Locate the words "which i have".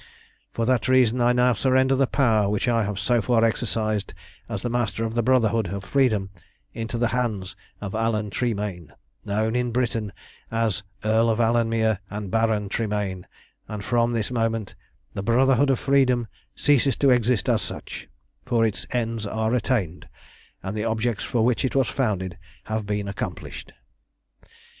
2.49-2.97